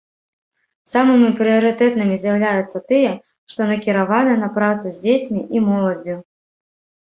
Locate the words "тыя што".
2.89-3.61